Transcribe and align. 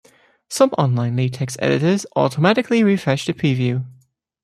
Some 0.49 0.71
online 0.79 1.15
LaTeX 1.15 1.57
editors 1.59 2.07
automatically 2.15 2.83
refresh 2.83 3.27
the 3.27 3.33
preview. 3.35 3.85